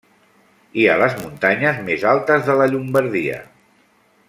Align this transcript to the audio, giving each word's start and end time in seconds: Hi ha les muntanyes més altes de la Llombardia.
Hi 0.79 0.85
ha 0.87 0.95
les 1.01 1.13
muntanyes 1.19 1.83
més 1.91 2.07
altes 2.13 2.49
de 2.49 2.57
la 2.63 2.69
Llombardia. 2.73 3.39